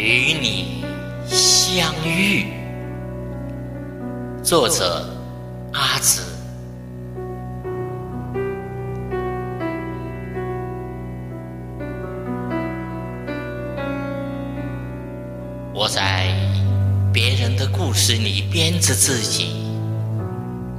[0.00, 0.82] 与你
[1.26, 2.46] 相遇。
[4.42, 5.06] 作者：
[5.74, 6.22] 阿紫。
[15.74, 16.34] 我在
[17.12, 19.54] 别人的故事里编织自己，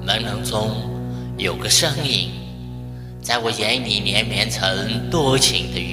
[0.04, 0.72] 朦胧中
[1.38, 2.32] 有个身影，
[3.22, 5.91] 在我眼里连绵成多情的雨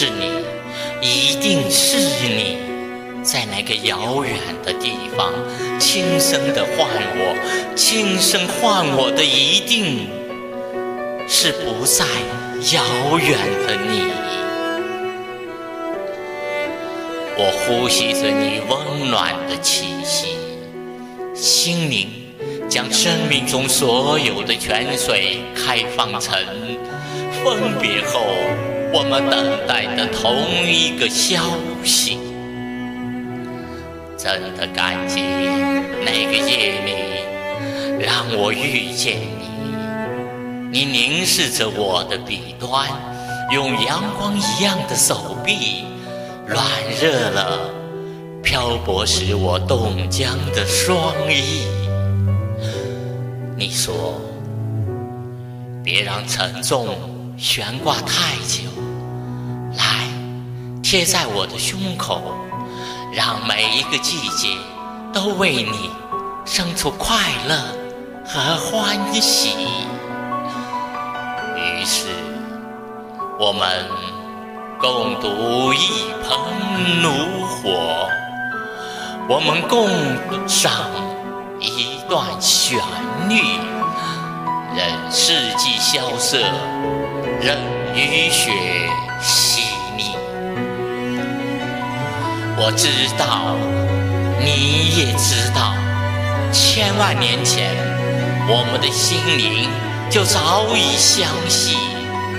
[0.00, 0.44] 是你，
[1.02, 1.96] 一定是
[2.28, 2.58] 你，
[3.24, 4.32] 在那个遥远
[4.64, 5.34] 的地方，
[5.80, 10.06] 轻声的唤我，轻声唤我的一定
[11.26, 12.04] 是不再
[12.76, 14.12] 遥远的你。
[17.36, 20.36] 我呼吸着你温暖的气息，
[21.34, 22.08] 心灵
[22.68, 26.32] 将生命中所有的泉水开放成
[27.42, 28.20] 分别后
[28.92, 30.34] 我们等待的同
[30.66, 31.42] 一个消
[31.84, 32.18] 息。
[34.16, 35.20] 真的感激
[36.04, 39.16] 那个夜里让我遇见
[40.70, 42.88] 你，你凝视着我的笔端，
[43.52, 45.84] 用阳光一样的手臂。
[46.48, 46.64] 暖
[47.00, 47.70] 热了
[48.42, 51.66] 漂泊时我冻僵的双翼。
[53.56, 54.20] 你说，
[55.84, 56.88] 别让沉重
[57.36, 58.70] 悬挂太久，
[60.90, 62.22] 贴在我的胸口，
[63.12, 64.48] 让每一个季节
[65.12, 65.90] 都为你
[66.46, 67.14] 生出快
[67.46, 67.54] 乐
[68.24, 69.50] 和欢喜。
[71.58, 72.06] 于是，
[73.38, 73.84] 我们。
[74.80, 78.08] 共度一盆炉火，
[79.28, 79.90] 我们共
[80.46, 80.72] 赏
[81.58, 82.78] 一段旋
[83.28, 83.42] 律，
[84.76, 86.38] 任四季萧瑟，
[87.40, 87.58] 任
[87.92, 88.52] 雨雪
[92.68, 92.86] 我知
[93.16, 93.56] 道，
[94.44, 95.72] 你也知道，
[96.52, 97.74] 千万年前，
[98.46, 99.70] 我们的心灵
[100.10, 101.78] 就早已相系，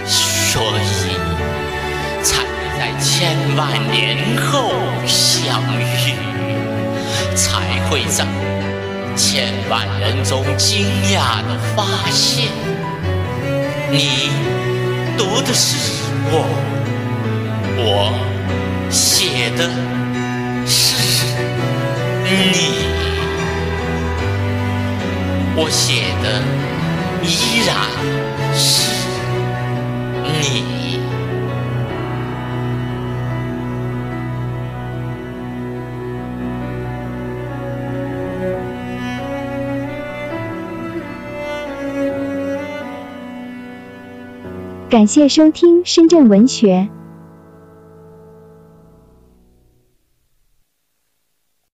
[0.05, 1.17] 所以。
[2.21, 4.69] 才会在千万年后
[5.07, 6.13] 相遇，
[7.35, 8.23] 才会在
[9.15, 12.45] 千万人中惊讶地发现，
[13.89, 14.29] 你
[15.17, 16.45] 读的是我，
[17.79, 18.13] 我
[18.91, 19.69] 写的
[22.31, 22.35] 你，
[25.55, 26.41] 我写的
[27.23, 27.75] 依然
[28.53, 28.61] 是
[29.97, 30.99] 你。
[44.89, 46.89] 感谢收听深圳文学。